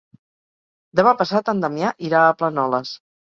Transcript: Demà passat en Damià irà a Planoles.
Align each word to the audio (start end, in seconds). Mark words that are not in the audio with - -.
Demà 0.99 1.13
passat 1.19 1.51
en 1.53 1.61
Damià 1.67 1.93
irà 2.09 2.23
a 2.23 2.33
Planoles. 2.41 2.97